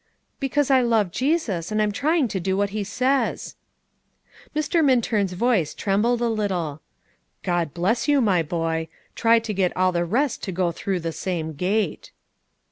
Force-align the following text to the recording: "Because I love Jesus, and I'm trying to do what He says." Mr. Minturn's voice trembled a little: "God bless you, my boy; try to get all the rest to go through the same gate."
"Because 0.39 0.71
I 0.71 0.81
love 0.81 1.11
Jesus, 1.11 1.71
and 1.71 1.79
I'm 1.79 1.91
trying 1.91 2.27
to 2.29 2.39
do 2.39 2.57
what 2.57 2.71
He 2.71 2.83
says." 2.83 3.55
Mr. 4.55 4.83
Minturn's 4.83 5.33
voice 5.33 5.75
trembled 5.75 6.21
a 6.23 6.27
little: 6.27 6.81
"God 7.43 7.71
bless 7.71 8.07
you, 8.07 8.19
my 8.19 8.41
boy; 8.41 8.87
try 9.13 9.37
to 9.37 9.53
get 9.53 9.77
all 9.77 9.91
the 9.91 10.03
rest 10.03 10.41
to 10.45 10.51
go 10.51 10.71
through 10.71 11.01
the 11.01 11.11
same 11.11 11.53
gate." 11.53 12.09